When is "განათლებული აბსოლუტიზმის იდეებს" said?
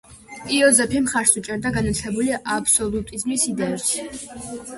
1.75-3.95